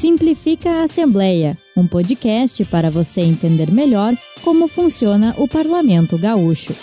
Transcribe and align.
Simplifica 0.00 0.70
a 0.70 0.84
Assembleia, 0.84 1.58
um 1.76 1.86
podcast 1.86 2.64
para 2.64 2.90
você 2.90 3.20
entender 3.20 3.70
melhor 3.70 4.14
como 4.42 4.66
funciona 4.66 5.34
o 5.36 5.46
Parlamento 5.46 6.16
Gaúcho. 6.16 6.74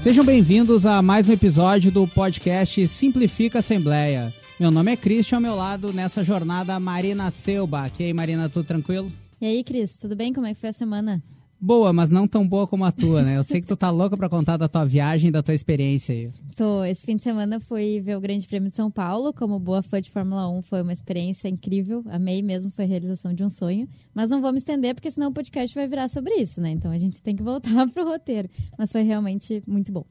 Sejam 0.00 0.24
bem-vindos 0.24 0.84
a 0.84 1.00
mais 1.00 1.28
um 1.28 1.32
episódio 1.32 1.92
do 1.92 2.08
podcast 2.08 2.84
Simplifica 2.88 3.58
a 3.58 3.60
Assembleia. 3.60 4.34
Meu 4.58 4.72
nome 4.72 4.90
é 4.90 4.96
Christian, 4.96 5.36
ao 5.36 5.42
meu 5.42 5.54
lado 5.54 5.92
nessa 5.92 6.24
jornada 6.24 6.80
Marina 6.80 7.30
Selba. 7.30 7.86
E 8.00 8.02
aí, 8.02 8.12
Marina, 8.12 8.48
tudo 8.48 8.66
tranquilo? 8.66 9.12
E 9.40 9.46
aí, 9.46 9.62
Cris, 9.62 9.94
tudo 9.94 10.16
bem? 10.16 10.32
Como 10.32 10.48
é 10.48 10.54
que 10.54 10.60
foi 10.60 10.70
a 10.70 10.72
semana? 10.72 11.22
Boa, 11.64 11.92
mas 11.92 12.10
não 12.10 12.26
tão 12.26 12.46
boa 12.46 12.66
como 12.66 12.84
a 12.84 12.90
tua, 12.90 13.22
né? 13.22 13.36
Eu 13.36 13.44
sei 13.44 13.60
que 13.60 13.68
tu 13.68 13.76
tá 13.76 13.88
louca 13.88 14.16
pra 14.16 14.28
contar 14.28 14.56
da 14.56 14.66
tua 14.66 14.84
viagem, 14.84 15.30
da 15.30 15.44
tua 15.44 15.54
experiência 15.54 16.12
aí. 16.12 16.28
Tô. 16.56 16.82
Esse 16.84 17.06
fim 17.06 17.16
de 17.16 17.22
semana 17.22 17.60
fui 17.60 18.00
ver 18.00 18.16
o 18.16 18.20
Grande 18.20 18.48
Prêmio 18.48 18.68
de 18.68 18.74
São 18.74 18.90
Paulo. 18.90 19.32
Como 19.32 19.60
boa 19.60 19.80
fã 19.80 20.00
de 20.00 20.10
Fórmula 20.10 20.50
1, 20.50 20.62
foi 20.62 20.82
uma 20.82 20.92
experiência 20.92 21.46
incrível. 21.46 22.02
Amei 22.10 22.42
mesmo, 22.42 22.68
foi 22.72 22.84
a 22.84 22.88
realização 22.88 23.32
de 23.32 23.44
um 23.44 23.48
sonho. 23.48 23.88
Mas 24.12 24.28
não 24.28 24.42
vou 24.42 24.50
me 24.50 24.58
estender, 24.58 24.92
porque 24.92 25.08
senão 25.08 25.28
o 25.28 25.32
podcast 25.32 25.72
vai 25.72 25.86
virar 25.86 26.08
sobre 26.08 26.34
isso, 26.34 26.60
né? 26.60 26.70
Então 26.70 26.90
a 26.90 26.98
gente 26.98 27.22
tem 27.22 27.36
que 27.36 27.44
voltar 27.44 27.86
pro 27.94 28.04
roteiro. 28.04 28.50
Mas 28.76 28.90
foi 28.90 29.02
realmente 29.02 29.62
muito 29.64 29.92
bom. 29.92 30.04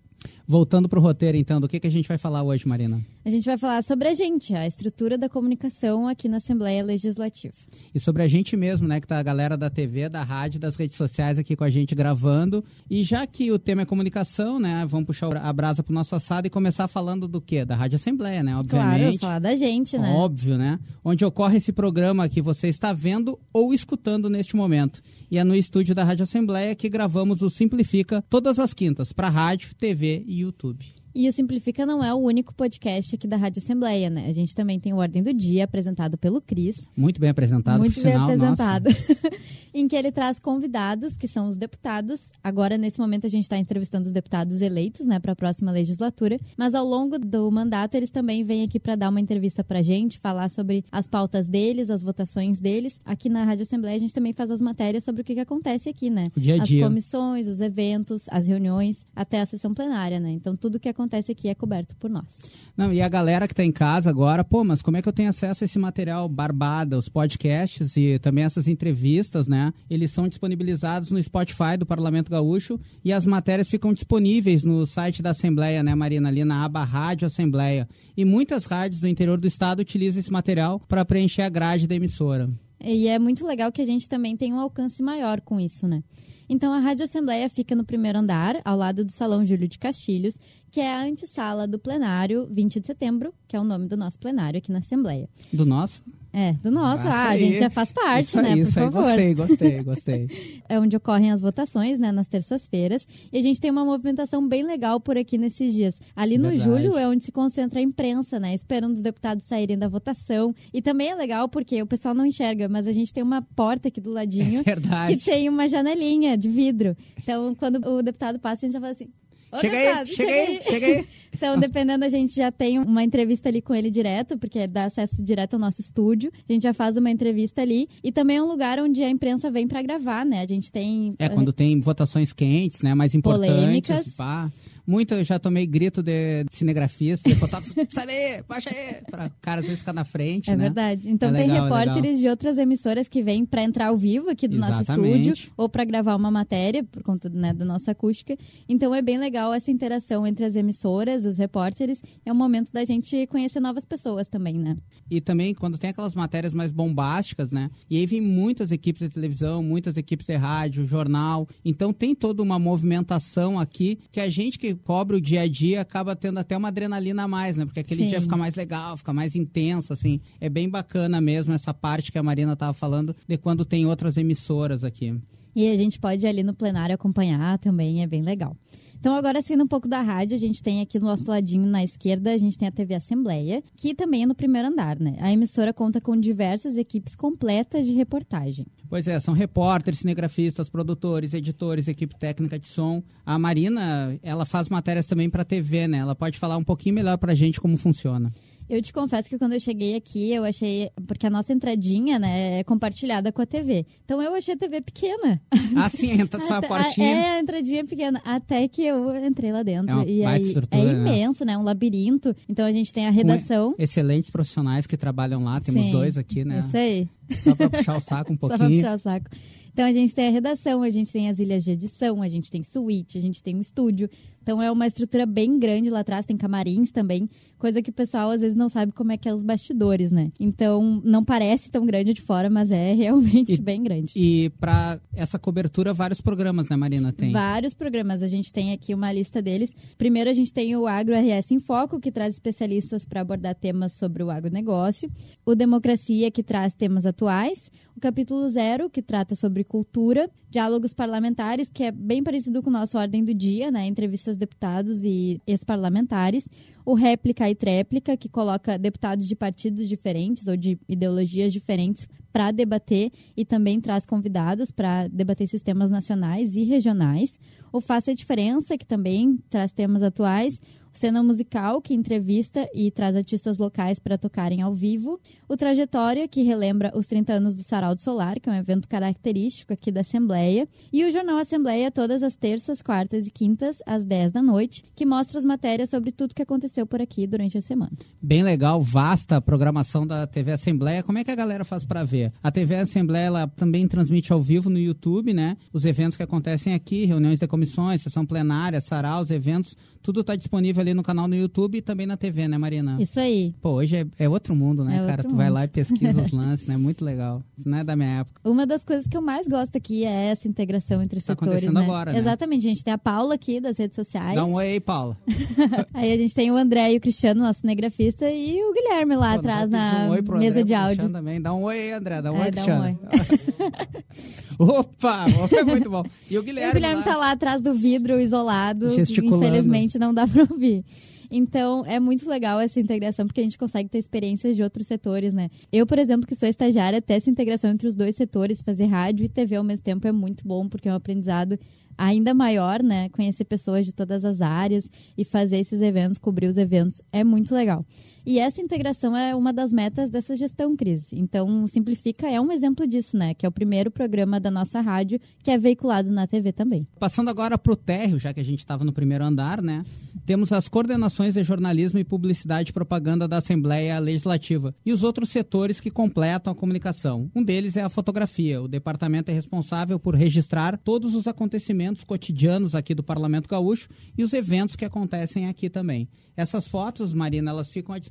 Voltando 0.47 0.89
para 0.89 0.99
o 0.99 1.01
roteiro, 1.01 1.37
então, 1.37 1.61
do 1.61 1.67
que, 1.67 1.79
que 1.79 1.87
a 1.87 1.91
gente 1.91 2.07
vai 2.07 2.17
falar 2.17 2.43
hoje, 2.43 2.67
Marina? 2.67 3.01
A 3.23 3.29
gente 3.29 3.45
vai 3.45 3.57
falar 3.57 3.81
sobre 3.83 4.09
a 4.09 4.13
gente, 4.13 4.53
a 4.53 4.67
estrutura 4.67 5.17
da 5.17 5.29
comunicação 5.29 6.07
aqui 6.07 6.27
na 6.27 6.37
Assembleia 6.37 6.83
Legislativa. 6.83 7.53
E 7.95 7.99
sobre 7.99 8.21
a 8.23 8.27
gente 8.27 8.57
mesmo, 8.57 8.87
né? 8.87 8.99
Que 8.99 9.07
tá 9.07 9.17
a 9.17 9.23
galera 9.23 9.55
da 9.55 9.69
TV, 9.69 10.09
da 10.09 10.23
rádio, 10.23 10.59
das 10.59 10.75
redes 10.75 10.97
sociais 10.97 11.39
aqui 11.39 11.55
com 11.55 11.63
a 11.63 11.69
gente 11.69 11.95
gravando. 11.95 12.65
E 12.89 13.01
já 13.03 13.25
que 13.25 13.49
o 13.51 13.57
tema 13.57 13.83
é 13.83 13.85
comunicação, 13.85 14.59
né? 14.59 14.85
Vamos 14.89 15.05
puxar 15.05 15.35
a 15.37 15.53
brasa 15.53 15.83
pro 15.83 15.93
nosso 15.93 16.15
assado 16.15 16.47
e 16.47 16.49
começar 16.49 16.87
falando 16.89 17.29
do 17.29 17.39
quê? 17.39 17.63
Da 17.63 17.75
Rádio 17.75 17.95
Assembleia, 17.95 18.43
né? 18.43 18.55
Obviamente. 18.57 19.01
Claro, 19.01 19.17
falar 19.19 19.39
da 19.39 19.55
gente, 19.55 19.97
né? 19.97 20.11
Óbvio, 20.13 20.57
né? 20.57 20.79
Onde 21.03 21.23
ocorre 21.23 21.57
esse 21.59 21.71
programa 21.71 22.27
que 22.27 22.41
você 22.41 22.67
está 22.67 22.91
vendo 22.91 23.39
ou 23.53 23.73
escutando 23.73 24.29
neste 24.29 24.55
momento. 24.55 25.01
E 25.29 25.37
é 25.37 25.45
no 25.45 25.55
estúdio 25.55 25.95
da 25.95 26.03
Rádio 26.03 26.23
Assembleia 26.23 26.75
que 26.75 26.89
gravamos 26.89 27.41
o 27.41 27.49
Simplifica 27.49 28.21
todas 28.29 28.59
as 28.59 28.73
quintas 28.73 29.13
para 29.13 29.29
rádio, 29.29 29.73
TV 29.75 30.10
e 30.15 30.41
YouTube. 30.41 31.00
E 31.13 31.27
o 31.27 31.31
Simplifica 31.31 31.85
não 31.85 32.01
é 32.01 32.13
o 32.13 32.17
único 32.17 32.53
podcast 32.53 33.15
aqui 33.15 33.27
da 33.27 33.35
Rádio 33.35 33.61
Assembleia, 33.61 34.09
né? 34.09 34.27
A 34.27 34.31
gente 34.31 34.55
também 34.55 34.79
tem 34.79 34.93
o 34.93 34.97
Ordem 34.97 35.21
do 35.21 35.33
Dia, 35.33 35.65
apresentado 35.65 36.17
pelo 36.17 36.39
Cris. 36.39 36.87
Muito 36.95 37.19
bem 37.19 37.29
apresentado, 37.29 37.79
Muito 37.79 38.01
bem 38.01 38.13
sinal, 38.13 38.29
apresentado. 38.29 38.89
em 39.73 39.89
que 39.89 39.95
ele 39.95 40.09
traz 40.09 40.39
convidados, 40.39 41.17
que 41.17 41.27
são 41.27 41.49
os 41.49 41.57
deputados. 41.57 42.29
Agora, 42.41 42.77
nesse 42.77 42.97
momento, 42.97 43.25
a 43.25 43.29
gente 43.29 43.43
está 43.43 43.57
entrevistando 43.57 44.07
os 44.07 44.13
deputados 44.13 44.61
eleitos, 44.61 45.05
né, 45.05 45.19
para 45.19 45.33
a 45.33 45.35
próxima 45.35 45.69
legislatura. 45.69 46.39
Mas 46.57 46.73
ao 46.73 46.85
longo 46.85 47.19
do 47.19 47.51
mandato, 47.51 47.95
eles 47.95 48.09
também 48.09 48.45
vêm 48.45 48.63
aqui 48.63 48.79
para 48.79 48.95
dar 48.95 49.09
uma 49.09 49.19
entrevista 49.19 49.65
para 49.65 49.79
a 49.79 49.81
gente, 49.81 50.17
falar 50.17 50.49
sobre 50.49 50.85
as 50.89 51.07
pautas 51.07 51.45
deles, 51.45 51.89
as 51.89 52.03
votações 52.03 52.57
deles. 52.57 52.99
Aqui 53.03 53.27
na 53.27 53.43
Rádio 53.43 53.63
Assembleia, 53.63 53.97
a 53.97 53.99
gente 53.99 54.13
também 54.13 54.31
faz 54.31 54.49
as 54.49 54.61
matérias 54.61 55.03
sobre 55.03 55.23
o 55.23 55.25
que, 55.25 55.33
que 55.33 55.41
acontece 55.41 55.89
aqui, 55.89 56.09
né? 56.09 56.31
O 56.37 56.39
dia 56.39 56.55
a 56.55 56.63
dia. 56.63 56.85
As 56.85 56.89
comissões, 56.89 57.47
os 57.47 57.59
eventos, 57.59 58.27
as 58.29 58.47
reuniões, 58.47 59.05
até 59.13 59.41
a 59.41 59.45
sessão 59.45 59.73
plenária, 59.73 60.21
né? 60.21 60.31
Então, 60.31 60.55
tudo 60.55 60.79
que 60.79 60.87
acontece 60.87 61.00
aqui 61.31 61.47
é 61.47 61.55
coberto 61.55 61.95
por 61.95 62.09
nós. 62.09 62.39
Não, 62.75 62.91
e 62.91 63.01
a 63.01 63.09
galera 63.09 63.47
que 63.47 63.53
está 63.53 63.63
em 63.63 63.71
casa 63.71 64.09
agora, 64.09 64.43
pô, 64.43 64.63
mas 64.63 64.81
como 64.81 64.97
é 64.97 65.01
que 65.01 65.07
eu 65.07 65.13
tenho 65.13 65.29
acesso 65.29 65.63
a 65.63 65.65
esse 65.65 65.77
material 65.77 66.27
barbada, 66.27 66.97
os 66.97 67.09
podcasts 67.09 67.95
e 67.95 68.19
também 68.19 68.43
essas 68.43 68.67
entrevistas, 68.67 69.47
né? 69.47 69.73
Eles 69.89 70.11
são 70.11 70.27
disponibilizados 70.27 71.11
no 71.11 71.21
Spotify 71.21 71.77
do 71.77 71.85
Parlamento 71.85 72.31
Gaúcho 72.31 72.79
e 73.03 73.11
as 73.11 73.25
matérias 73.25 73.69
ficam 73.69 73.93
disponíveis 73.93 74.63
no 74.63 74.85
site 74.85 75.21
da 75.21 75.31
Assembleia, 75.31 75.83
né, 75.83 75.93
Marina, 75.95 76.29
ali 76.29 76.43
na 76.43 76.63
aba 76.63 76.83
Rádio 76.83 77.25
Assembleia. 77.25 77.87
E 78.15 78.25
muitas 78.25 78.65
rádios 78.65 79.01
do 79.01 79.07
interior 79.07 79.39
do 79.39 79.47
estado 79.47 79.79
utilizam 79.79 80.19
esse 80.19 80.31
material 80.31 80.79
para 80.79 81.05
preencher 81.05 81.43
a 81.43 81.49
grade 81.49 81.87
da 81.87 81.95
emissora. 81.95 82.49
E 82.83 83.07
é 83.07 83.19
muito 83.19 83.45
legal 83.45 83.71
que 83.71 83.81
a 83.81 83.85
gente 83.85 84.09
também 84.09 84.35
tem 84.35 84.53
um 84.53 84.59
alcance 84.59 85.01
maior 85.01 85.41
com 85.41 85.59
isso, 85.59 85.87
né? 85.87 86.03
Então, 86.49 86.73
a 86.73 86.79
Rádio 86.79 87.05
Assembleia 87.05 87.49
fica 87.49 87.73
no 87.73 87.85
primeiro 87.85 88.19
andar, 88.19 88.59
ao 88.65 88.75
lado 88.77 89.05
do 89.05 89.11
Salão 89.11 89.45
Júlio 89.45 89.69
de 89.69 89.79
Castilhos, 89.79 90.37
que 90.69 90.81
é 90.81 90.93
a 90.93 91.03
antessala 91.03 91.65
do 91.65 91.79
plenário 91.79 92.45
20 92.51 92.81
de 92.81 92.87
setembro, 92.87 93.33
que 93.47 93.55
é 93.55 93.59
o 93.59 93.63
nome 93.63 93.87
do 93.87 93.95
nosso 93.95 94.19
plenário 94.19 94.57
aqui 94.57 94.69
na 94.69 94.79
Assembleia. 94.79 95.29
Do 95.53 95.65
nosso? 95.65 96.03
É, 96.33 96.53
do 96.53 96.71
nosso. 96.71 97.03
Ah, 97.05 97.29
a 97.29 97.37
gente 97.37 97.55
aí. 97.55 97.59
já 97.59 97.69
faz 97.69 97.91
parte, 97.91 98.27
Isso 98.27 98.41
né? 98.41 98.49
aí, 98.49 98.55
Por 98.55 98.61
isso 98.69 98.79
aí, 98.79 98.85
favor. 98.85 99.03
gostei, 99.03 99.33
gostei, 99.35 99.83
gostei. 99.83 100.61
É 100.69 100.79
onde 100.79 100.95
ocorrem 100.95 101.31
as 101.31 101.41
votações, 101.41 101.99
né? 101.99 102.11
Nas 102.11 102.27
terças-feiras. 102.27 103.05
E 103.33 103.37
a 103.37 103.41
gente 103.41 103.59
tem 103.59 103.69
uma 103.69 103.83
movimentação 103.83 104.47
bem 104.47 104.63
legal 104.63 104.99
por 105.01 105.17
aqui 105.17 105.37
nesses 105.37 105.73
dias. 105.73 105.99
Ali 106.15 106.37
no 106.37 106.49
Verdade. 106.49 106.63
julho 106.69 106.97
é 106.97 107.05
onde 107.07 107.25
se 107.25 107.31
concentra 107.33 107.79
a 107.79 107.81
imprensa, 107.81 108.39
né? 108.39 108.53
Esperando 108.53 108.93
os 108.93 109.01
deputados 109.01 109.43
saírem 109.43 109.77
da 109.77 109.89
votação. 109.89 110.55
E 110.73 110.81
também 110.81 111.09
é 111.09 111.15
legal 111.15 111.49
porque 111.49 111.81
o 111.81 111.85
pessoal 111.85 112.13
não 112.13 112.25
enxerga, 112.25 112.69
mas 112.69 112.87
a 112.87 112.91
gente 112.93 113.11
tem 113.13 113.21
uma 113.23 113.41
porta 113.41 113.89
aqui 113.89 113.99
do 113.99 114.11
ladinho 114.11 114.61
É 114.61 114.63
verdade. 114.63 115.17
que 115.17 115.25
tem 115.25 115.49
uma 115.49 115.67
janelinha 115.67 116.37
de 116.37 116.47
vidro. 116.47 116.95
Então, 117.21 117.53
quando 117.55 117.85
o 117.85 118.01
deputado 118.01 118.39
passa, 118.39 118.65
a 118.65 118.67
gente 118.67 118.73
já 118.73 118.79
fala 118.79 118.91
assim. 118.93 119.09
"Ô, 119.51 119.57
Chega 119.59 119.77
deputado, 119.77 120.07
aí, 120.07 120.15
chega 120.15 120.31
aí, 120.31 120.61
chega 120.63 120.85
aí. 120.87 121.07
Então, 121.33 121.59
dependendo, 121.59 122.05
a 122.05 122.09
gente 122.09 122.35
já 122.35 122.51
tem 122.51 122.77
uma 122.77 123.03
entrevista 123.03 123.49
ali 123.49 123.63
com 123.63 123.73
ele 123.73 123.89
direto, 123.89 124.37
porque 124.37 124.67
dá 124.67 124.85
acesso 124.85 125.23
direto 125.23 125.55
ao 125.55 125.59
nosso 125.59 125.81
estúdio. 125.81 126.31
A 126.47 126.53
gente 126.53 126.61
já 126.61 126.73
faz 126.73 126.97
uma 126.97 127.09
entrevista 127.09 127.63
ali. 127.63 127.87
E 128.03 128.11
também 128.11 128.37
é 128.37 128.43
um 128.43 128.47
lugar 128.47 128.77
onde 128.79 129.01
a 129.01 129.09
imprensa 129.09 129.49
vem 129.49 129.67
pra 129.67 129.81
gravar, 129.81 130.23
né? 130.23 130.41
A 130.41 130.45
gente 130.47 130.71
tem. 130.71 131.15
É, 131.17 131.29
quando 131.29 131.51
tem 131.51 131.79
votações 131.79 132.31
quentes, 132.31 132.83
né? 132.83 132.93
Mais 132.93 133.15
importantes. 133.15 133.55
Polêmicas. 133.55 134.07
Pá. 134.09 134.51
Muito 134.85 135.13
eu 135.13 135.23
já 135.23 135.37
tomei 135.39 135.65
grito 135.65 136.01
de 136.03 136.45
cinegrafista, 136.51 137.29
deputados, 137.29 137.73
sai 137.89 138.05
daí, 138.07 138.43
baixa 138.47 138.69
aí, 138.69 139.01
pra 139.09 139.27
o 139.27 139.31
cara 139.41 139.59
às 139.61 139.65
vezes 139.65 139.79
ficar 139.79 139.93
na 139.93 140.03
frente, 140.05 140.49
É 140.49 140.55
né? 140.55 140.63
verdade. 140.63 141.09
Então 141.09 141.29
É 141.29 141.33
tem 141.33 141.47
legal, 141.47 141.57
é 141.57 141.63
repórteres 141.63 142.19
de 142.19 142.27
outras 142.27 142.57
emissoras 142.57 143.07
que 143.07 143.21
vêm 143.23 143.45
pra 143.45 143.63
entrar 143.63 143.87
ao 143.87 143.97
vivo 143.97 144.29
aqui 144.29 144.47
do 144.47 144.57
nosso 144.57 144.81
Exatamente. 144.81 145.29
estúdio 145.29 145.51
ou 145.57 145.69
pra 145.69 145.83
gravar 145.85 146.15
uma 146.15 146.31
matéria 146.31 146.83
por 146.83 147.03
conta 147.03 147.29
né, 147.29 147.53
da 147.53 147.65
nossa 147.65 147.91
acústica. 147.91 148.35
Então 148.67 148.93
é 148.93 149.01
bem 149.01 149.17
legal 149.17 149.53
essa 149.53 149.69
interação 149.71 150.25
entre 150.25 150.45
as 150.45 150.55
emissoras, 150.55 151.25
os 151.25 151.37
repórteres. 151.37 152.01
É 152.25 152.31
um 152.31 152.35
momento 152.35 152.71
da 152.71 152.83
gente 152.85 153.25
conhecer 153.27 153.59
novas 153.59 153.85
pessoas 153.85 154.27
também, 154.27 154.57
né? 154.57 154.77
E 155.09 155.19
também 155.21 155.53
quando 155.53 155.77
tem 155.77 155.89
aquelas 155.89 156.15
matérias 156.15 156.53
mais 156.53 156.71
bombásticas, 156.71 157.51
né? 157.51 157.69
E 157.89 157.97
aí 157.97 158.05
vem 158.05 158.21
muitas 158.21 158.71
equipes 158.71 159.01
de 159.01 159.09
televisão, 159.09 159.61
muitas 159.61 159.97
equipes 159.97 160.25
de 160.25 160.35
rádio, 160.35 160.85
jornal. 160.85 161.47
Então 161.63 161.91
tem 161.93 162.15
toda 162.15 162.41
uma 162.41 162.57
movimentação 162.57 163.59
aqui 163.59 163.99
que 164.11 164.19
a 164.19 164.29
gente 164.29 164.57
que 164.57 164.70
cobre 164.75 165.17
o 165.17 165.21
dia 165.21 165.41
a 165.41 165.47
dia 165.47 165.81
acaba 165.81 166.15
tendo 166.15 166.39
até 166.39 166.55
uma 166.55 166.69
adrenalina 166.69 167.23
a 167.23 167.27
mais, 167.27 167.55
né? 167.55 167.65
Porque 167.65 167.79
aquele 167.79 168.03
Sim. 168.03 168.09
dia 168.09 168.21
fica 168.21 168.37
mais 168.37 168.55
legal, 168.55 168.97
fica 168.97 169.13
mais 169.13 169.35
intenso, 169.35 169.93
assim. 169.93 170.19
É 170.39 170.49
bem 170.49 170.69
bacana 170.69 171.19
mesmo 171.21 171.53
essa 171.53 171.73
parte 171.73 172.11
que 172.11 172.17
a 172.17 172.23
Marina 172.23 172.55
tava 172.55 172.73
falando 172.73 173.15
de 173.27 173.37
quando 173.37 173.65
tem 173.65 173.85
outras 173.85 174.17
emissoras 174.17 174.83
aqui. 174.83 175.15
E 175.55 175.69
a 175.69 175.75
gente 175.75 175.99
pode 175.99 176.25
ir 176.25 176.29
ali 176.29 176.43
no 176.43 176.53
plenário 176.53 176.95
acompanhar 176.95 177.57
também, 177.59 178.01
é 178.01 178.07
bem 178.07 178.21
legal. 178.21 178.55
Então, 179.01 179.15
agora 179.15 179.41
saindo 179.41 179.63
um 179.63 179.67
pouco 179.67 179.87
da 179.87 179.99
rádio, 179.99 180.35
a 180.35 180.39
gente 180.39 180.61
tem 180.61 180.79
aqui 180.79 180.99
no 180.99 181.07
nosso 181.07 181.23
ladinho 181.27 181.65
na 181.65 181.83
esquerda, 181.83 182.31
a 182.31 182.37
gente 182.37 182.55
tem 182.55 182.67
a 182.67 182.71
TV 182.71 182.93
Assembleia, 182.93 183.63
que 183.75 183.95
também 183.95 184.21
é 184.21 184.25
no 184.27 184.35
primeiro 184.35 184.67
andar, 184.67 184.99
né? 184.99 185.15
A 185.19 185.33
emissora 185.33 185.73
conta 185.73 185.99
com 185.99 186.15
diversas 186.15 186.77
equipes 186.77 187.15
completas 187.15 187.87
de 187.87 187.93
reportagem. 187.93 188.67
Pois 188.87 189.07
é, 189.07 189.19
são 189.19 189.33
repórteres, 189.33 190.01
cinegrafistas, 190.01 190.69
produtores, 190.69 191.33
editores, 191.33 191.87
equipe 191.87 192.15
técnica 192.15 192.59
de 192.59 192.67
som. 192.67 193.01
A 193.25 193.39
Marina, 193.39 194.19
ela 194.21 194.45
faz 194.45 194.69
matérias 194.69 195.07
também 195.07 195.31
para 195.31 195.43
TV, 195.43 195.87
né? 195.87 195.97
Ela 195.97 196.13
pode 196.13 196.37
falar 196.37 196.57
um 196.57 196.63
pouquinho 196.63 196.93
melhor 196.93 197.17
pra 197.17 197.33
gente 197.33 197.59
como 197.59 197.77
funciona. 197.77 198.31
Eu 198.71 198.81
te 198.81 198.93
confesso 198.93 199.27
que 199.27 199.37
quando 199.37 199.51
eu 199.51 199.59
cheguei 199.59 199.95
aqui, 199.95 200.31
eu 200.31 200.45
achei. 200.45 200.89
Porque 201.05 201.27
a 201.27 201.29
nossa 201.29 201.51
entradinha, 201.51 202.17
né, 202.17 202.59
é 202.59 202.63
compartilhada 202.63 203.29
com 203.29 203.41
a 203.41 203.45
TV. 203.45 203.85
Então 204.05 204.21
eu 204.21 204.33
achei 204.33 204.53
a 204.53 204.57
TV 204.57 204.79
pequena. 204.79 205.41
Ah, 205.75 205.89
sim, 205.89 206.11
entra 206.21 206.41
só 206.47 206.53
a 206.53 206.61
portinha. 206.61 207.05
É, 207.05 207.29
a 207.31 207.39
entradinha 207.41 207.83
pequena. 207.83 208.21
Até 208.23 208.69
que 208.69 208.81
eu 208.85 209.13
entrei 209.25 209.51
lá 209.51 209.61
dentro. 209.61 209.91
É 209.91 209.95
uma 209.95 210.05
e 210.05 210.23
aí 210.23 210.53
é 210.71 210.85
né? 210.85 210.93
imenso, 210.93 211.43
né? 211.43 211.57
Um 211.57 211.63
labirinto. 211.63 212.33
Então 212.47 212.65
a 212.65 212.71
gente 212.71 212.93
tem 212.93 213.07
a 213.07 213.11
redação. 213.11 213.75
Excelentes 213.77 214.29
profissionais 214.29 214.87
que 214.87 214.95
trabalham 214.95 215.43
lá, 215.43 215.59
temos 215.59 215.83
Sim, 215.83 215.91
dois 215.91 216.17
aqui, 216.17 216.45
né? 216.45 216.59
Isso 216.59 216.77
aí. 216.77 217.09
Só 217.43 217.53
pra 217.53 217.69
puxar 217.69 217.97
o 217.97 218.01
saco 218.01 218.31
um 218.31 218.37
Só 218.39 218.47
pra 218.47 218.57
pouquinho. 218.57 218.79
puxar 218.79 218.95
o 218.95 218.99
saco. 218.99 219.29
Então 219.73 219.85
a 219.85 219.91
gente 219.91 220.13
tem 220.13 220.27
a 220.27 220.31
redação, 220.31 220.81
a 220.83 220.89
gente 220.89 221.11
tem 221.11 221.29
as 221.29 221.39
ilhas 221.39 221.63
de 221.63 221.71
edição, 221.71 222.21
a 222.21 222.29
gente 222.29 222.51
tem 222.51 222.63
suíte, 222.63 223.17
a 223.17 223.21
gente 223.21 223.41
tem 223.43 223.55
um 223.55 223.61
estúdio. 223.61 224.09
Então 224.43 224.61
é 224.61 224.71
uma 224.71 224.87
estrutura 224.87 225.25
bem 225.25 225.59
grande 225.59 225.89
lá 225.89 225.99
atrás, 225.99 226.25
tem 226.25 226.35
camarins 226.35 226.91
também, 226.91 227.29
coisa 227.59 227.79
que 227.79 227.91
o 227.91 227.93
pessoal 227.93 228.31
às 228.31 228.41
vezes 228.41 228.55
não 228.57 228.69
sabe 228.69 228.91
como 228.91 229.11
é 229.11 229.17
que 229.17 229.29
é 229.29 229.33
os 229.33 229.43
bastidores, 229.43 230.11
né? 230.11 230.31
Então 230.39 230.99
não 231.05 231.23
parece 231.23 231.69
tão 231.69 231.85
grande 231.85 232.11
de 232.15 232.21
fora, 232.21 232.49
mas 232.49 232.71
é 232.71 232.93
realmente 232.95 233.53
E- 233.53 233.61
bem 233.61 233.83
grande. 233.83 234.13
E 234.15 234.49
pra 234.59 234.99
essa 235.15 235.37
cobertura, 235.37 235.93
vários 235.93 236.19
programas, 236.21 236.67
né, 236.69 236.75
Marina? 236.75 237.13
Tem. 237.13 237.31
Vários 237.31 237.75
programas, 237.75 238.23
a 238.23 238.27
gente 238.27 238.51
tem 238.51 238.71
aqui 238.73 238.95
uma 238.95 239.11
lista 239.13 239.41
deles. 239.43 239.71
Primeiro 239.95 240.27
a 240.29 240.33
gente 240.33 240.51
tem 240.51 240.75
o 240.75 240.87
Agro 240.87 241.13
RS 241.15 241.51
em 241.51 241.59
Foco, 241.59 241.99
que 241.99 242.11
traz 242.11 242.33
especialistas 242.33 243.05
para 243.05 243.21
abordar 243.21 243.53
temas 243.53 243.93
sobre 243.93 244.23
o 244.23 244.31
agronegócio. 244.31 245.09
O 245.45 245.53
Democracia, 245.53 246.31
que 246.31 246.41
traz 246.41 246.73
temas 246.73 247.05
atuais. 247.05 247.69
Capítulo 248.01 248.49
zero, 248.49 248.89
que 248.89 248.99
trata 248.99 249.35
sobre 249.35 249.63
cultura, 249.63 250.27
diálogos 250.49 250.91
parlamentares, 250.91 251.69
que 251.69 251.83
é 251.83 251.91
bem 251.91 252.23
parecido 252.23 252.63
com 252.63 252.71
o 252.71 252.73
nosso 252.73 252.97
Ordem 252.97 253.23
do 253.23 253.31
Dia, 253.31 253.69
né? 253.69 253.85
Entrevistas 253.85 254.35
deputados 254.35 255.03
e 255.03 255.39
ex-parlamentares. 255.45 256.49
O 256.83 256.95
réplica 256.95 257.47
e 257.47 257.53
tréplica, 257.53 258.17
que 258.17 258.27
coloca 258.27 258.75
deputados 258.75 259.27
de 259.27 259.35
partidos 259.35 259.87
diferentes 259.87 260.47
ou 260.47 260.57
de 260.57 260.79
ideologias 260.89 261.53
diferentes 261.53 262.09
para 262.33 262.49
debater 262.49 263.11
e 263.37 263.45
também 263.45 263.79
traz 263.79 264.03
convidados 264.03 264.71
para 264.71 265.07
debater 265.07 265.47
sistemas 265.47 265.91
nacionais 265.91 266.55
e 266.55 266.63
regionais. 266.63 267.37
O 267.71 267.79
Faça 267.79 268.09
a 268.09 268.15
Diferença, 268.15 268.79
que 268.79 268.85
também 268.85 269.37
traz 269.47 269.71
temas 269.71 270.01
atuais. 270.01 270.59
Cena 270.93 271.23
Musical, 271.23 271.81
que 271.81 271.93
entrevista 271.93 272.67
e 272.73 272.91
traz 272.91 273.15
artistas 273.15 273.57
locais 273.57 273.99
para 273.99 274.17
tocarem 274.17 274.61
ao 274.61 274.73
vivo. 274.73 275.19
O 275.47 275.55
Trajetória, 275.57 276.27
que 276.27 276.43
relembra 276.43 276.91
os 276.95 277.07
30 277.07 277.33
anos 277.33 277.53
do 277.53 277.63
Sarau 277.63 277.95
do 277.95 278.01
Solar, 278.01 278.39
que 278.39 278.49
é 278.49 278.51
um 278.51 278.55
evento 278.55 278.87
característico 278.87 279.73
aqui 279.73 279.91
da 279.91 280.01
Assembleia. 280.01 280.67
E 280.91 281.03
o 281.05 281.11
Jornal 281.11 281.37
Assembleia, 281.37 281.91
todas 281.91 282.23
as 282.23 282.35
terças, 282.35 282.81
quartas 282.81 283.27
e 283.27 283.31
quintas, 283.31 283.79
às 283.85 284.03
10 284.03 284.33
da 284.33 284.41
noite, 284.41 284.83
que 284.95 285.05
mostra 285.05 285.39
as 285.39 285.45
matérias 285.45 285.89
sobre 285.89 286.11
tudo 286.11 286.35
que 286.35 286.41
aconteceu 286.41 286.85
por 286.85 287.01
aqui 287.01 287.25
durante 287.25 287.57
a 287.57 287.61
semana. 287.61 287.91
Bem 288.21 288.43
legal, 288.43 288.81
vasta 288.81 289.37
a 289.37 289.41
programação 289.41 290.05
da 290.05 290.27
TV 290.27 290.51
Assembleia. 290.51 291.03
Como 291.03 291.17
é 291.17 291.23
que 291.23 291.31
a 291.31 291.35
galera 291.35 291.65
faz 291.65 291.85
para 291.85 292.03
ver? 292.03 292.31
A 292.43 292.51
TV 292.51 292.75
Assembleia 292.75 293.25
ela 293.25 293.47
também 293.47 293.87
transmite 293.87 294.31
ao 294.31 294.41
vivo 294.41 294.69
no 294.69 294.79
YouTube, 294.79 295.33
né? 295.33 295.57
Os 295.73 295.85
eventos 295.85 296.17
que 296.17 296.23
acontecem 296.23 296.73
aqui, 296.73 297.05
reuniões 297.05 297.39
de 297.39 297.47
comissões, 297.47 298.01
sessão 298.01 298.25
plenária, 298.25 298.81
sarau, 298.81 299.21
os 299.21 299.31
eventos 299.31 299.75
tudo 300.01 300.23
tá 300.23 300.35
disponível 300.35 300.80
ali 300.81 300.93
no 300.93 301.03
canal 301.03 301.27
no 301.27 301.35
YouTube 301.35 301.77
e 301.77 301.81
também 301.81 302.05
na 302.05 302.17
TV, 302.17 302.47
né, 302.47 302.57
Marina? 302.57 302.97
Isso 302.99 303.19
aí. 303.19 303.53
Pô, 303.61 303.71
hoje 303.71 303.95
é, 303.97 304.05
é 304.19 304.27
outro 304.29 304.55
mundo, 304.55 304.83
né, 304.83 305.01
É 305.03 305.07
cara? 305.07 305.23
Tu 305.23 305.35
vai 305.35 305.45
mundo. 305.47 305.55
lá 305.55 305.63
e 305.65 305.67
pesquisa 305.67 306.21
os 306.21 306.31
lances, 306.33 306.67
né? 306.67 306.75
Muito 306.77 307.03
legal. 307.05 307.41
Isso 307.57 307.69
não 307.69 307.77
é 307.77 307.83
da 307.83 307.95
minha 307.95 308.19
época. 308.21 308.41
Uma 308.49 308.65
das 308.65 308.83
coisas 308.83 309.07
que 309.07 309.15
eu 309.15 309.21
mais 309.21 309.47
gosto 309.47 309.75
aqui 309.77 310.03
é 310.05 310.25
essa 310.31 310.47
integração 310.47 311.01
entre 311.01 311.19
os 311.19 311.25
Tá 311.25 311.33
setores, 311.33 311.53
acontecendo 311.53 311.79
né? 311.79 311.83
agora, 311.85 312.11
né? 312.13 312.19
Exatamente, 312.19 312.63
gente 312.63 312.83
tem 312.83 312.93
a 312.93 312.97
Paula 312.97 313.35
aqui 313.35 313.59
das 313.59 313.77
redes 313.77 313.95
sociais. 313.95 314.35
Dá 314.35 314.43
um 314.45 314.53
oi 314.55 314.65
aí, 314.67 314.79
Paula. 314.79 315.15
Aí 315.93 316.11
a 316.11 316.17
gente 316.17 316.33
tem 316.33 316.49
o 316.51 316.55
André 316.57 316.93
e 316.93 316.97
o 316.97 317.01
Cristiano, 317.01 317.41
nosso 317.41 317.59
cinegrafista, 317.61 318.29
e 318.29 318.59
o 318.63 318.73
Guilherme 318.73 319.15
lá 319.15 319.33
Pô, 319.33 319.39
atrás 319.39 319.69
na 319.69 320.05
um 320.07 320.09
oi 320.11 320.21
pro 320.21 320.37
mesa 320.37 320.51
André, 320.59 320.63
de 320.63 320.73
áudio. 320.73 320.87
Cristiano 320.97 321.13
Também. 321.13 321.41
Dá 321.41 321.53
um 321.53 321.63
oi 321.63 321.79
aí, 321.79 321.91
André. 321.91 322.21
Dá 322.21 322.31
um 322.31 322.37
É, 322.37 322.41
oi, 322.45 322.51
dá 322.51 322.61
um 322.61 322.65
Cristiano. 322.65 322.99
Opa! 324.61 325.25
Foi 325.49 325.63
muito 325.63 325.89
bom. 325.89 326.03
E 326.29 326.35
o 326.35 326.35
E 326.35 326.37
o 326.37 326.43
Guilherme, 326.43 326.73
Guilherme 326.73 326.97
lá, 326.99 327.03
tá 327.03 327.17
lá 327.17 327.31
atrás 327.31 327.61
do 327.61 327.73
vidro, 327.73 328.19
isolado. 328.19 328.93
Infelizmente 328.93 329.97
não 329.97 330.13
dá 330.13 330.27
pra 330.27 330.47
ouvir. 330.49 330.85
Então, 331.33 331.85
é 331.85 331.97
muito 331.97 332.29
legal 332.29 332.59
essa 332.59 332.77
integração, 332.77 333.25
porque 333.25 333.39
a 333.39 333.43
gente 333.43 333.57
consegue 333.57 333.87
ter 333.87 333.97
experiências 333.97 334.55
de 334.55 334.61
outros 334.61 334.85
setores, 334.85 335.33
né? 335.33 335.49
Eu, 335.71 335.87
por 335.87 335.97
exemplo, 335.97 336.27
que 336.27 336.35
sou 336.35 336.47
estagiária, 336.47 337.01
ter 337.01 337.13
essa 337.13 337.29
integração 337.29 337.69
entre 337.69 337.87
os 337.87 337.95
dois 337.95 338.17
setores, 338.17 338.61
fazer 338.61 338.85
rádio 338.85 339.23
e 339.23 339.29
TV 339.29 339.55
ao 339.55 339.63
mesmo 339.63 339.85
tempo 339.85 340.05
é 340.05 340.11
muito 340.11 340.45
bom, 340.45 340.67
porque 340.67 340.89
é 340.89 340.91
um 340.91 340.95
aprendizado 340.95 341.57
ainda 341.97 342.33
maior, 342.33 342.83
né? 342.83 343.07
Conhecer 343.09 343.45
pessoas 343.45 343.85
de 343.85 343.93
todas 343.93 344.25
as 344.25 344.41
áreas 344.41 344.89
e 345.17 345.23
fazer 345.23 345.59
esses 345.59 345.81
eventos, 345.81 346.17
cobrir 346.17 346.47
os 346.47 346.57
eventos, 346.57 347.01
é 347.13 347.23
muito 347.23 347.55
legal. 347.55 347.85
E 348.23 348.37
essa 348.37 348.61
integração 348.61 349.17
é 349.17 349.35
uma 349.35 349.51
das 349.51 349.73
metas 349.73 350.11
dessa 350.11 350.35
gestão 350.35 350.75
crise. 350.75 351.07
Então, 351.13 351.67
Simplifica 351.67 352.29
é 352.29 352.39
um 352.39 352.51
exemplo 352.51 352.85
disso, 352.85 353.17
né? 353.17 353.33
Que 353.33 353.47
é 353.47 353.49
o 353.49 353.51
primeiro 353.51 353.89
programa 353.89 354.39
da 354.39 354.51
nossa 354.51 354.79
rádio 354.79 355.19
que 355.43 355.49
é 355.49 355.57
veiculado 355.57 356.11
na 356.11 356.27
TV 356.27 356.51
também. 356.51 356.87
Passando 356.99 357.29
agora 357.29 357.57
para 357.57 357.73
o 357.73 357.75
térreo, 357.75 358.19
já 358.19 358.31
que 358.31 358.39
a 358.39 358.43
gente 358.43 358.59
estava 358.59 358.83
no 358.83 358.93
primeiro 358.93 359.23
andar, 359.23 359.59
né? 359.59 359.83
Temos 360.23 360.51
as 360.51 360.69
coordenações 360.69 361.33
de 361.33 361.43
jornalismo 361.43 361.97
e 361.97 362.03
publicidade 362.03 362.69
e 362.69 362.73
propaganda 362.73 363.27
da 363.27 363.37
Assembleia 363.37 363.97
Legislativa 363.97 364.75
e 364.85 364.93
os 364.93 365.03
outros 365.03 365.29
setores 365.29 365.79
que 365.79 365.89
completam 365.89 366.53
a 366.53 366.55
comunicação. 366.55 367.31
Um 367.35 367.41
deles 367.41 367.75
é 367.75 367.81
a 367.81 367.89
fotografia. 367.89 368.61
O 368.61 368.67
departamento 368.67 369.31
é 369.31 369.33
responsável 369.33 369.99
por 369.99 370.13
registrar 370.13 370.77
todos 370.77 371.15
os 371.15 371.25
acontecimentos 371.25 372.03
cotidianos 372.03 372.75
aqui 372.75 372.93
do 372.93 373.01
Parlamento 373.01 373.49
Gaúcho 373.49 373.89
e 374.15 374.23
os 374.23 374.31
eventos 374.31 374.75
que 374.75 374.85
acontecem 374.85 375.47
aqui 375.47 375.71
também. 375.71 376.07
Essas 376.37 376.67
fotos, 376.67 377.13
Marina, 377.13 377.51
elas 377.51 377.71
ficam 377.71 377.93
à 377.93 377.99
disposição 377.99 378.10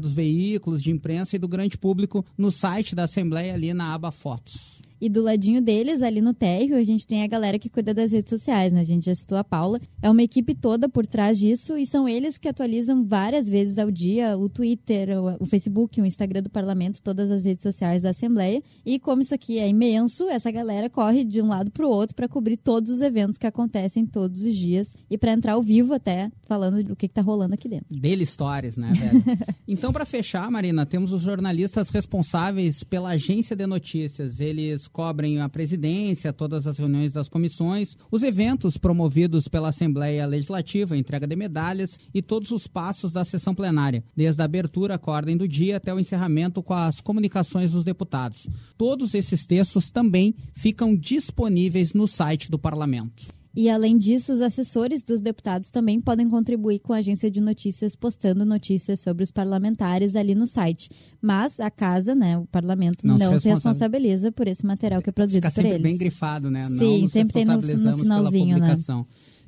dos 0.00 0.14
veículos 0.14 0.82
de 0.82 0.90
imprensa 0.90 1.36
e 1.36 1.38
do 1.38 1.48
grande 1.48 1.76
público 1.76 2.24
no 2.36 2.50
site 2.50 2.94
da 2.94 3.04
Assembleia 3.04 3.54
ali 3.54 3.74
na 3.74 3.92
aba 3.92 4.10
Fotos. 4.10 4.80
E 5.02 5.08
do 5.08 5.20
ladinho 5.20 5.60
deles, 5.60 6.00
ali 6.00 6.20
no 6.20 6.32
térreo, 6.32 6.76
a 6.76 6.84
gente 6.84 7.04
tem 7.08 7.24
a 7.24 7.26
galera 7.26 7.58
que 7.58 7.68
cuida 7.68 7.92
das 7.92 8.12
redes 8.12 8.30
sociais, 8.30 8.72
né? 8.72 8.82
A 8.82 8.84
gente 8.84 9.06
já 9.06 9.14
citou 9.16 9.36
a 9.36 9.42
Paula. 9.42 9.80
É 10.00 10.08
uma 10.08 10.22
equipe 10.22 10.54
toda 10.54 10.88
por 10.88 11.04
trás 11.04 11.40
disso 11.40 11.76
e 11.76 11.84
são 11.84 12.08
eles 12.08 12.38
que 12.38 12.46
atualizam 12.46 13.04
várias 13.04 13.48
vezes 13.48 13.78
ao 13.78 13.90
dia 13.90 14.38
o 14.38 14.48
Twitter, 14.48 15.08
o, 15.40 15.44
Facebook, 15.44 16.00
o 16.00 16.06
Instagram 16.06 16.44
do 16.44 16.48
Parlamento, 16.48 17.02
todas 17.02 17.32
as 17.32 17.44
redes 17.44 17.64
sociais 17.64 18.00
da 18.00 18.10
Assembleia. 18.10 18.62
E 18.86 19.00
como 19.00 19.22
isso 19.22 19.34
aqui 19.34 19.58
é 19.58 19.68
imenso, 19.68 20.28
essa 20.28 20.52
galera 20.52 20.88
corre 20.88 21.24
de 21.24 21.42
um 21.42 21.48
lado 21.48 21.72
para 21.72 21.84
o 21.84 21.90
outro 21.90 22.14
para 22.14 22.28
cobrir 22.28 22.56
todos 22.56 22.88
os 22.88 23.00
eventos 23.00 23.38
que 23.38 23.46
acontecem 23.48 24.06
todos 24.06 24.44
os 24.44 24.54
dias 24.54 24.94
e 25.10 25.18
para 25.18 25.32
entrar 25.32 25.54
ao 25.54 25.62
vivo 25.64 25.94
até 25.94 26.30
falando 26.46 26.84
do 26.84 26.94
que, 26.94 27.08
que 27.08 27.14
tá 27.14 27.22
rolando 27.22 27.54
aqui 27.54 27.68
dentro. 27.68 27.86
Dele 27.90 28.24
stories, 28.24 28.76
né, 28.76 28.92
velho? 28.92 29.24
então, 29.66 29.92
para 29.92 30.04
fechar, 30.04 30.48
Marina, 30.48 30.86
temos 30.86 31.12
os 31.12 31.22
jornalistas 31.22 31.90
responsáveis 31.90 32.84
pela 32.84 33.10
agência 33.10 33.56
de 33.56 33.66
notícias. 33.66 34.38
Eles 34.38 34.86
cobrem 34.92 35.40
a 35.40 35.48
presidência, 35.48 36.32
todas 36.32 36.66
as 36.66 36.78
reuniões 36.78 37.12
das 37.12 37.28
comissões, 37.28 37.96
os 38.10 38.22
eventos 38.22 38.76
promovidos 38.76 39.48
pela 39.48 39.70
Assembleia 39.70 40.26
Legislativa, 40.26 40.96
entrega 40.96 41.26
de 41.26 41.34
medalhas 41.34 41.98
e 42.12 42.20
todos 42.20 42.50
os 42.50 42.66
passos 42.66 43.12
da 43.12 43.24
sessão 43.24 43.54
plenária, 43.54 44.04
desde 44.14 44.42
a 44.42 44.44
abertura 44.44 44.98
com 44.98 45.10
a 45.10 45.14
ordem 45.14 45.36
do 45.36 45.48
dia 45.48 45.78
até 45.78 45.92
o 45.92 45.98
encerramento 45.98 46.62
com 46.62 46.74
as 46.74 47.00
comunicações 47.00 47.72
dos 47.72 47.84
deputados. 47.84 48.46
Todos 48.76 49.14
esses 49.14 49.46
textos 49.46 49.90
também 49.90 50.34
ficam 50.54 50.94
disponíveis 50.94 51.94
no 51.94 52.06
site 52.06 52.50
do 52.50 52.58
Parlamento. 52.58 53.41
E 53.54 53.68
além 53.68 53.98
disso, 53.98 54.32
os 54.32 54.40
assessores 54.40 55.02
dos 55.02 55.20
deputados 55.20 55.68
também 55.68 56.00
podem 56.00 56.28
contribuir 56.28 56.78
com 56.78 56.92
a 56.94 56.96
agência 56.96 57.30
de 57.30 57.40
notícias, 57.40 57.94
postando 57.94 58.46
notícias 58.46 59.00
sobre 59.00 59.22
os 59.24 59.30
parlamentares 59.30 60.16
ali 60.16 60.34
no 60.34 60.46
site. 60.46 60.88
Mas 61.20 61.60
a 61.60 61.70
casa, 61.70 62.14
né, 62.14 62.38
o 62.38 62.46
parlamento, 62.46 63.06
Não 63.06 63.18
não, 63.18 63.18
se 63.18 63.40
se, 63.42 63.48
responsa- 63.48 63.68
responsabiliza 63.68 64.32
por 64.32 64.48
esse 64.48 64.64
material 64.64 65.02
que 65.02 65.10
é 65.10 65.12
produzido 65.12 65.46
Fica 65.46 65.50
por 65.50 65.54
sempre 65.56 65.70
eles. 65.72 65.82
bem 65.82 65.96
grifado, 65.98 66.50
né? 66.50 66.66
Sim, 66.78 67.06
sempre 67.08 67.34
tem 67.34 67.44
no- 67.44 67.56
no 67.60 67.98
finalzinho, 67.98 68.58
né? 68.58 68.74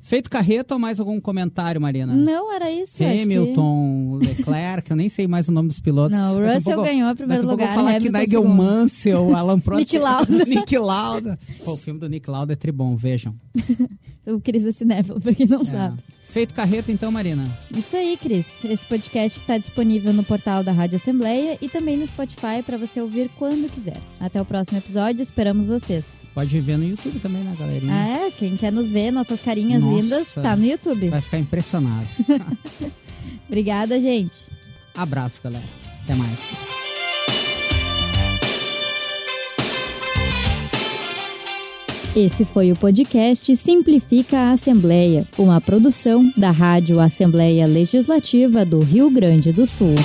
Feito 0.07 0.29
carreta 0.29 0.75
ou 0.75 0.79
mais 0.79 0.99
algum 0.99 1.19
comentário, 1.19 1.81
Marina? 1.81 2.13
Não, 2.13 2.53
era 2.53 2.69
isso. 2.69 3.03
acho 3.03 3.11
que- 3.13 3.21
Hamilton, 3.23 4.19
Leclerc, 4.21 4.91
eu 4.91 4.95
nem 4.95 5.09
sei 5.09 5.25
mais 5.27 5.47
o 5.49 5.51
nome 5.51 5.69
dos 5.69 5.79
pilotos. 5.79 6.15
Não, 6.15 6.35
o 6.35 6.45
Russell 6.45 6.61
pouco- 6.61 6.83
ganhou 6.83 7.11
o 7.11 7.15
primeiro 7.15 7.47
lugar, 7.47 7.65
vou 7.69 7.75
falar 7.75 7.89
aqui 7.95 8.07
Hamilton 8.09 8.19
Nigel 8.19 8.41
segundo. 8.43 8.55
Mansell, 8.55 9.35
Alan 9.35 9.59
Prost. 9.59 9.79
Nick 9.79 9.97
Lauda. 9.97 10.31
Nick 10.45 10.77
Lauda. 10.77 11.39
Pô, 11.63 11.71
o 11.73 11.77
filme 11.77 11.99
do 11.99 12.07
Nick 12.07 12.29
Lauda 12.29 12.53
é 12.53 12.55
tribom, 12.55 12.95
vejam. 12.95 13.35
O 14.27 14.41
Cris 14.41 14.65
é 14.65 14.71
cinéfilo, 14.71 15.21
pra 15.21 15.35
quem 15.35 15.45
não 15.45 15.61
É. 15.61 15.65
sabe. 15.65 15.99
Feito 16.25 16.51
carreta 16.55 16.91
então, 16.91 17.11
Marina. 17.11 17.43
Isso 17.75 17.95
aí, 17.95 18.17
Cris. 18.17 18.47
Esse 18.63 18.83
podcast 18.85 19.39
está 19.39 19.55
disponível 19.59 20.11
no 20.13 20.23
portal 20.23 20.63
da 20.63 20.71
Rádio 20.71 20.95
Assembleia 20.95 21.57
e 21.61 21.69
também 21.69 21.95
no 21.95 22.07
Spotify 22.07 22.63
para 22.65 22.75
você 22.75 22.99
ouvir 22.99 23.29
quando 23.37 23.71
quiser. 23.71 23.97
Até 24.19 24.41
o 24.41 24.45
próximo 24.45 24.79
episódio, 24.79 25.21
esperamos 25.21 25.67
vocês. 25.67 26.03
Pode 26.35 26.59
ver 26.59 26.77
no 26.77 26.83
YouTube 26.83 27.17
também, 27.21 27.41
né, 27.43 27.55
galerinha? 27.57 27.93
É, 27.93 28.29
quem 28.29 28.57
quer 28.57 28.69
nos 28.69 28.91
ver, 28.91 29.09
nossas 29.09 29.39
carinhas 29.39 29.81
Nossa. 29.81 30.01
lindas, 30.01 30.33
tá 30.33 30.53
no 30.53 30.65
YouTube. 30.65 31.07
Vai 31.07 31.21
ficar 31.21 31.39
impressionado. 31.39 32.05
Obrigada, 33.47 33.97
gente. 34.01 34.35
Abraço, 34.93 35.39
galera. 35.41 35.63
Até 36.03 36.13
mais. 36.13 36.37
Esse 42.13 42.43
foi 42.43 42.69
o 42.69 42.75
podcast 42.75 43.55
Simplifica 43.55 44.37
a 44.37 44.51
Assembleia, 44.51 45.25
uma 45.37 45.61
produção 45.61 46.29
da 46.35 46.51
Rádio 46.51 46.99
Assembleia 46.99 47.65
Legislativa 47.65 48.65
do 48.65 48.79
Rio 48.79 49.09
Grande 49.09 49.53
do 49.53 49.65
Sul. 49.65 49.95